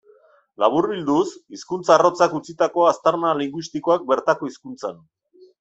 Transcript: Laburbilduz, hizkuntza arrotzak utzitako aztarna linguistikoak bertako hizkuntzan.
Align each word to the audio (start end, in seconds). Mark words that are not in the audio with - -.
Laburbilduz, 0.61 1.27
hizkuntza 1.57 1.93
arrotzak 1.97 2.33
utzitako 2.39 2.89
aztarna 2.93 3.37
linguistikoak 3.43 4.09
bertako 4.13 4.51
hizkuntzan. 4.53 4.99